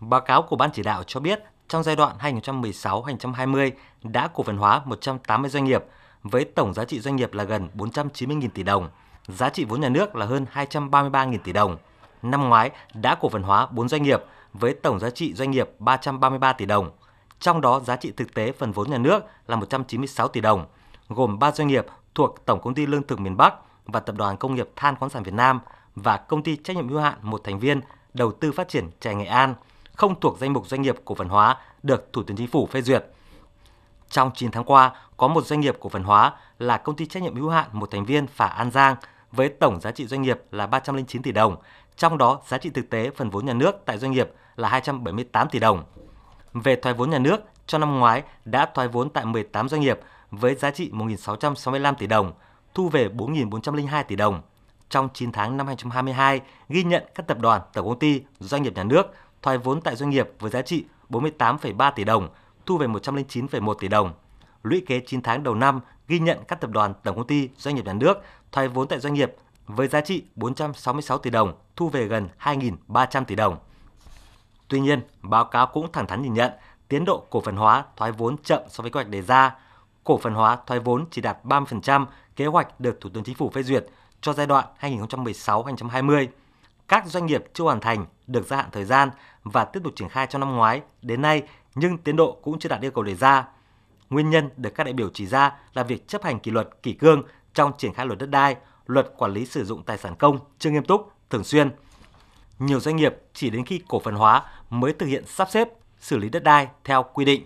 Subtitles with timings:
[0.00, 3.70] Báo cáo của Ban chỉ đạo cho biết, trong giai đoạn 2016-2020
[4.02, 5.84] đã cổ phần hóa 180 doanh nghiệp
[6.22, 8.88] với tổng giá trị doanh nghiệp là gần 490.000 tỷ đồng,
[9.28, 11.76] giá trị vốn nhà nước là hơn 233.000 tỷ đồng.
[12.22, 15.70] Năm ngoái đã cổ phần hóa 4 doanh nghiệp với tổng giá trị doanh nghiệp
[15.78, 16.90] 333 tỷ đồng.
[17.40, 20.66] Trong đó giá trị thực tế phần vốn nhà nước là 196 tỷ đồng,
[21.08, 23.54] gồm 3 doanh nghiệp thuộc Tổng công ty Lương thực miền Bắc
[23.86, 25.60] và Tập đoàn Công nghiệp Than khoáng sản Việt Nam
[25.94, 27.80] và Công ty trách nhiệm hữu hạn một thành viên
[28.14, 29.54] đầu tư phát triển chè Nghệ An
[30.00, 32.82] không thuộc danh mục doanh nghiệp cổ phần hóa được Thủ tướng Chính phủ phê
[32.82, 33.04] duyệt.
[34.10, 37.22] Trong 9 tháng qua, có một doanh nghiệp cổ phần hóa là công ty trách
[37.22, 38.96] nhiệm hữu hạn một thành viên Phả An Giang
[39.32, 41.56] với tổng giá trị doanh nghiệp là 309 tỷ đồng,
[41.96, 45.48] trong đó giá trị thực tế phần vốn nhà nước tại doanh nghiệp là 278
[45.48, 45.84] tỷ đồng.
[46.52, 50.00] Về thoái vốn nhà nước, trong năm ngoái đã thoái vốn tại 18 doanh nghiệp
[50.30, 52.32] với giá trị 1.665 tỷ đồng,
[52.74, 54.42] thu về 4.402 tỷ đồng.
[54.88, 58.72] Trong 9 tháng năm 2022, ghi nhận các tập đoàn, tổng công ty, doanh nghiệp
[58.76, 59.06] nhà nước
[59.42, 62.28] thoái vốn tại doanh nghiệp với giá trị 48,3 tỷ đồng,
[62.66, 64.12] thu về 109,1 tỷ đồng.
[64.62, 67.74] Lũy kế 9 tháng đầu năm ghi nhận các tập đoàn, tổng công ty, doanh
[67.74, 68.18] nghiệp nhà nước
[68.52, 69.34] thoái vốn tại doanh nghiệp
[69.66, 73.56] với giá trị 466 tỷ đồng, thu về gần 2.300 tỷ đồng.
[74.68, 76.52] Tuy nhiên, báo cáo cũng thẳng thắn nhìn nhận
[76.88, 79.56] tiến độ cổ phần hóa thoái vốn chậm so với kế hoạch đề ra.
[80.04, 83.50] Cổ phần hóa thoái vốn chỉ đạt 30% kế hoạch được Thủ tướng Chính phủ
[83.50, 83.86] phê duyệt
[84.20, 86.26] cho giai đoạn 2016-2020.
[86.88, 89.10] Các doanh nghiệp chưa hoàn thành được gia hạn thời gian
[89.42, 91.42] và tiếp tục triển khai trong năm ngoái đến nay
[91.74, 93.48] nhưng tiến độ cũng chưa đạt yêu cầu đề ra.
[94.10, 96.92] Nguyên nhân được các đại biểu chỉ ra là việc chấp hành kỷ luật kỷ
[96.92, 97.22] cương
[97.54, 100.70] trong triển khai luật đất đai, luật quản lý sử dụng tài sản công chưa
[100.70, 101.70] nghiêm túc, thường xuyên.
[102.58, 105.68] Nhiều doanh nghiệp chỉ đến khi cổ phần hóa mới thực hiện sắp xếp,
[106.00, 107.42] xử lý đất đai theo quy định.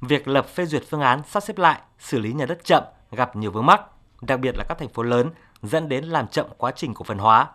[0.00, 3.36] Việc lập phê duyệt phương án sắp xếp lại, xử lý nhà đất chậm gặp
[3.36, 3.80] nhiều vướng mắc,
[4.20, 5.30] đặc biệt là các thành phố lớn
[5.62, 7.48] dẫn đến làm chậm quá trình cổ phần hóa.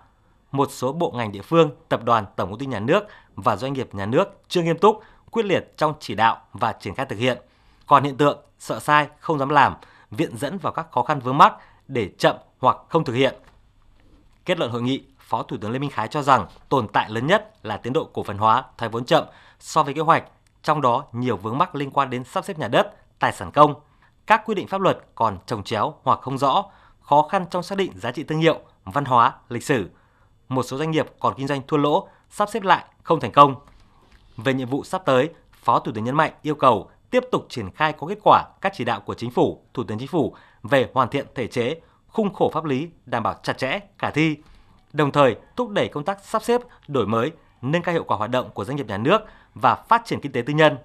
[0.51, 3.03] Một số bộ ngành địa phương, tập đoàn, tổng công ty nhà nước
[3.35, 6.95] và doanh nghiệp nhà nước chưa nghiêm túc, quyết liệt trong chỉ đạo và triển
[6.95, 7.37] khai thực hiện.
[7.87, 9.75] Còn hiện tượng sợ sai, không dám làm,
[10.11, 11.53] viện dẫn vào các khó khăn vướng mắc
[11.87, 13.35] để chậm hoặc không thực hiện.
[14.45, 17.27] Kết luận hội nghị, Phó Thủ tướng Lê Minh Khái cho rằng tồn tại lớn
[17.27, 19.25] nhất là tiến độ cổ phần hóa, thoái vốn chậm
[19.59, 20.23] so với kế hoạch,
[20.63, 23.75] trong đó nhiều vướng mắc liên quan đến sắp xếp nhà đất, tài sản công.
[24.27, 26.65] Các quy định pháp luật còn trồng chéo hoặc không rõ,
[27.01, 29.89] khó khăn trong xác định giá trị thương hiệu, văn hóa, lịch sử.
[30.49, 33.55] Một số doanh nghiệp còn kinh doanh thua lỗ, sắp xếp lại không thành công.
[34.37, 35.29] Về nhiệm vụ sắp tới,
[35.63, 38.73] Phó Thủ tướng nhấn mạnh yêu cầu tiếp tục triển khai có kết quả các
[38.75, 42.33] chỉ đạo của Chính phủ, Thủ tướng Chính phủ về hoàn thiện thể chế, khung
[42.33, 44.37] khổ pháp lý đảm bảo chặt chẽ, khả thi,
[44.93, 47.31] đồng thời thúc đẩy công tác sắp xếp, đổi mới,
[47.61, 49.21] nâng cao hiệu quả hoạt động của doanh nghiệp nhà nước
[49.53, 50.77] và phát triển kinh tế tư nhân.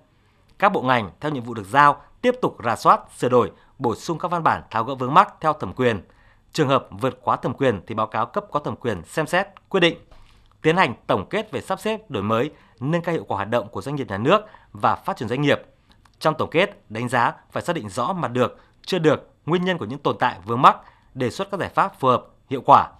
[0.59, 3.95] Các bộ ngành theo nhiệm vụ được giao tiếp tục rà soát, sửa đổi, bổ
[3.95, 6.03] sung các văn bản tháo gỡ vướng mắc theo thẩm quyền.
[6.53, 9.47] Trường hợp vượt quá thẩm quyền thì báo cáo cấp có thẩm quyền xem xét,
[9.69, 9.97] quyết định.
[10.63, 13.69] Tiến hành tổng kết về sắp xếp, đổi mới, nâng cao hiệu quả hoạt động
[13.69, 14.41] của doanh nghiệp nhà nước
[14.73, 15.63] và phát triển doanh nghiệp.
[16.19, 19.79] Trong tổng kết, đánh giá phải xác định rõ mặt được, chưa được, nguyên nhân
[19.79, 20.77] của những tồn tại vướng mắc,
[21.15, 22.91] đề xuất các giải pháp phù hợp, hiệu quả.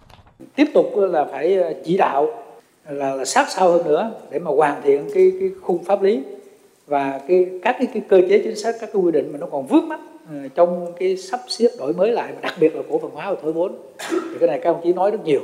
[0.55, 2.27] Tiếp tục là phải ờ, chỉ đạo
[2.89, 6.23] là, là sát sao hơn nữa để mà hoàn thiện cái cái khung pháp lý
[6.87, 9.47] và cái các cái, cái cơ chế chính sách các cái quy định mà nó
[9.51, 12.99] còn vướng mắt Ờ, trong cái sắp xếp đổi mới lại đặc biệt là cổ
[12.99, 13.75] phần hóa và thổi vốn
[14.09, 15.41] thì cái này các ông chí nói rất nhiều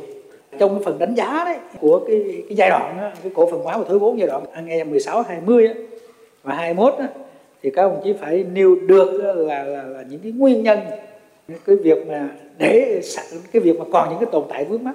[0.60, 3.62] trong cái phần đánh giá đấy của cái cái giai đoạn đó, cái cổ phần
[3.62, 5.74] hóa và thoái vốn giai đoạn 2016 20 đó,
[6.44, 7.06] và 21 đó,
[7.64, 10.80] thì các ông chí phải nêu được là, là, là những cái nguyên nhân
[11.66, 13.02] cái việc mà để
[13.52, 14.94] cái việc mà còn những cái tồn tại vướng mắt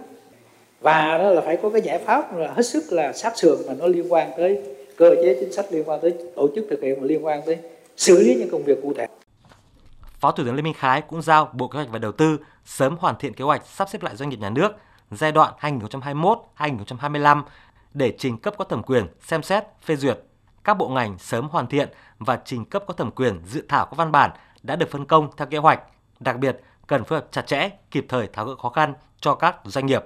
[0.81, 3.75] và đó là phải có cái giải pháp là hết sức là sát sườn mà
[3.79, 4.59] nó liên quan tới
[4.97, 7.57] cơ chế chính sách liên quan tới tổ chức thực hiện và liên quan tới
[7.97, 9.07] xử lý những công việc cụ thể.
[10.25, 12.97] Phó Thủ tướng Lê Minh Khái cũng giao Bộ Kế hoạch và Đầu tư sớm
[13.01, 14.73] hoàn thiện kế hoạch sắp xếp lại doanh nghiệp nhà nước
[15.11, 17.43] giai đoạn 2021-2025
[17.95, 20.19] để trình cấp có thẩm quyền xem xét phê duyệt.
[20.65, 23.97] Các bộ ngành sớm hoàn thiện và trình cấp có thẩm quyền dự thảo các
[23.97, 24.31] văn bản
[24.63, 25.81] đã được phân công theo kế hoạch.
[26.21, 29.57] Đặc biệt, cần phối hợp chặt chẽ, kịp thời tháo gỡ khó khăn cho các
[29.65, 30.05] doanh nghiệp.